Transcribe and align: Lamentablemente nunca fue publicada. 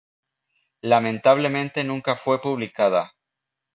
Lamentablemente 0.81 1.83
nunca 1.83 2.15
fue 2.15 2.41
publicada. 2.41 3.13